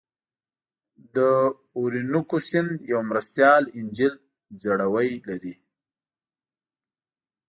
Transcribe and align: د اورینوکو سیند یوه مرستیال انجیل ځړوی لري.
د 1.15 1.17
اورینوکو 1.77 2.37
سیند 2.49 2.71
یوه 2.91 3.03
مرستیال 3.11 3.63
انجیل 3.77 4.13
ځړوی 4.61 5.09
لري. 5.27 5.55